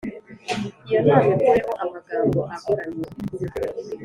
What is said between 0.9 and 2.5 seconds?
nama ikureho amagambo